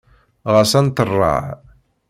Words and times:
Ɣas 0.53 0.71
ad 0.79 0.83
nṭerreɣ. 0.87 1.43